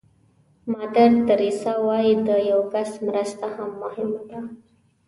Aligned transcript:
مادر 0.71 1.11
تریسیا 1.27 1.75
وایي 1.85 2.13
د 2.27 2.29
یو 2.51 2.61
کس 2.73 2.89
مرسته 3.07 3.45
هم 3.55 3.69
مهمه 3.81 4.21
ده. 4.29 4.39